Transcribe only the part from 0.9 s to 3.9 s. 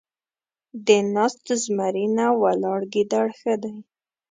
ناست زمري نه، ولاړ ګيدړ ښه دی.